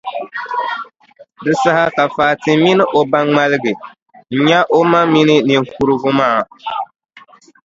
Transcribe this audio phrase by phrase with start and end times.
[1.43, 3.73] Di saha ka Fati mini o ba ŋmaligi
[4.35, 6.41] n-nya o ma mini niŋkurugu maa.